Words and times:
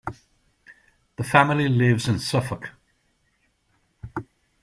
The 1.17 1.23
family 1.23 1.69
lives 1.69 2.07
in 2.07 2.17
Suffolk. 2.17 2.71